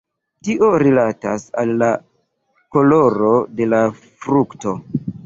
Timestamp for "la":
1.81-1.89, 3.75-3.83